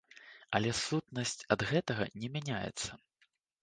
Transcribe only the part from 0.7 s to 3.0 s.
сутнасць ад гэтага не мяняецца.